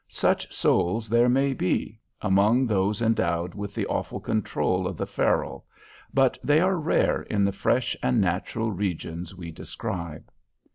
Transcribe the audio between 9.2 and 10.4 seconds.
we describe.